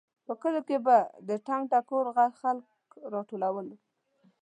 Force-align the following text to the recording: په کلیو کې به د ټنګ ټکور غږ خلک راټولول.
په 0.25 0.33
کلیو 0.41 0.65
کې 0.67 0.77
به 0.85 0.97
د 1.27 1.29
ټنګ 1.47 1.63
ټکور 1.71 2.05
غږ 2.15 2.31
خلک 2.41 2.65
راټولول. 3.13 3.67